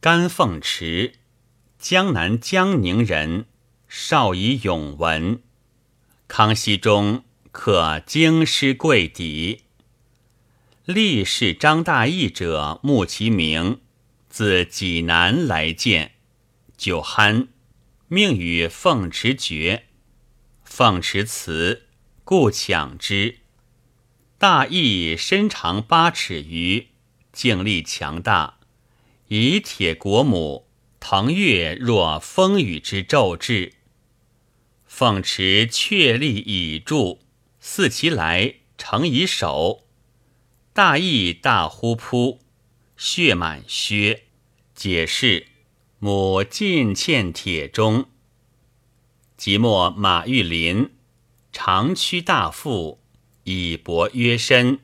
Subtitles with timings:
[0.00, 1.14] 甘凤池，
[1.78, 3.46] 江南江宁人，
[3.88, 5.40] 少以咏文。
[6.28, 9.62] 康熙中可京师贵底。
[10.84, 13.80] 历仕张大义者，慕其名，
[14.28, 16.12] 自济南来见，
[16.76, 17.48] 酒酣，
[18.06, 19.86] 命与凤池绝。
[20.62, 21.86] 凤池辞，
[22.22, 23.38] 故抢之。
[24.38, 26.88] 大义身长八尺余，
[27.32, 28.58] 劲力强大，
[29.28, 30.68] 以铁国母，
[31.00, 33.74] 腾跃若风雨之骤至。
[34.86, 37.20] 凤池确立以助，
[37.58, 39.84] 似其来，成以守。
[40.72, 42.40] 大义大呼扑，
[42.96, 44.24] 血满靴。
[44.74, 45.46] 解释：
[45.98, 48.06] 母尽嵌铁中。
[49.36, 50.90] 即墨马玉林，
[51.52, 53.00] 长躯大腹。
[53.44, 54.80] 以薄约身，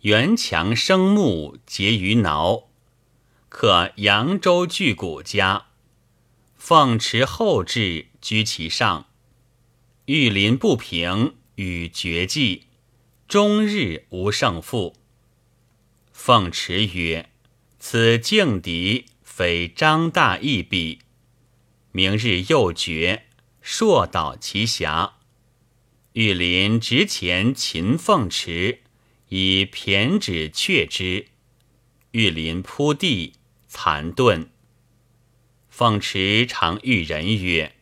[0.00, 2.67] 圆墙生木结于挠，
[3.48, 5.66] 可扬州巨贾家。
[6.56, 9.06] 凤池后至，居其上。
[10.06, 12.64] 玉林不平，与绝技，
[13.26, 14.96] 终日无胜负。
[16.12, 17.30] 凤池曰
[17.78, 21.00] ：“此劲敌，非张大义比。
[21.92, 23.26] 明日又绝，
[23.62, 25.14] 硕倒其峡。”
[26.14, 28.80] 玉林执前擒凤池，
[29.28, 31.28] 以骈指却之。
[32.10, 33.34] 玉林扑地，
[33.68, 34.48] 残遁。
[35.68, 37.76] 凤池常遇人曰：“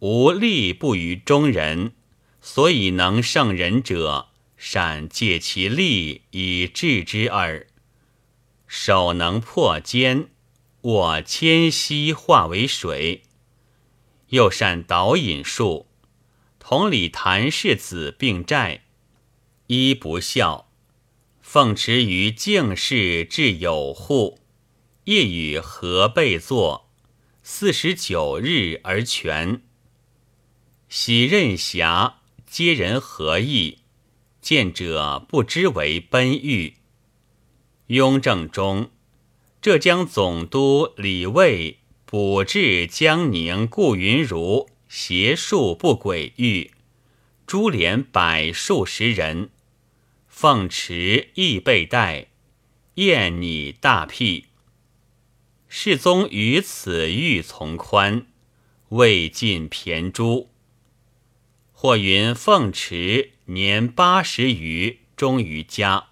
[0.00, 1.92] 吾力不于中人，
[2.40, 7.68] 所以能胜人者，善借其力以制之耳。
[8.66, 10.30] 手能破坚，
[10.82, 13.22] 握铅锡化为水，
[14.30, 15.86] 又善导引术。”
[16.66, 18.84] 同里谭氏子并债，
[19.66, 20.70] 一不孝。
[21.42, 24.40] 凤池于敬氏至有户，
[25.04, 26.88] 夜与何备坐，
[27.42, 29.60] 四十九日而全。
[30.88, 33.80] 喜任侠，皆人何意？
[34.40, 36.76] 见者不知为奔狱。
[37.88, 38.90] 雍正中，
[39.60, 44.70] 浙江总督李卫补至江宁顾云如。
[44.86, 46.70] 邪术不轨狱，
[47.48, 49.50] 株连百数十人。
[50.28, 52.28] 凤池亦被逮，
[52.94, 54.46] 燕拟大辟。
[55.76, 58.28] 世宗于此欲从宽，
[58.90, 60.48] 未尽骈诛。
[61.72, 66.10] 或云凤池年八十余，终于家。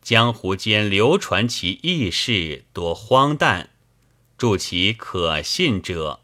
[0.00, 3.68] 江湖间流传其轶事多荒诞，
[4.38, 6.23] 助其可信者。